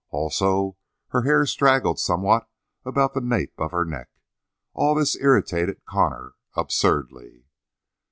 [0.09, 0.77] Also
[1.09, 2.49] her hair straggled somewhat
[2.83, 4.09] about the nape of her neck.
[4.73, 7.45] All this irritated Connor absurdly.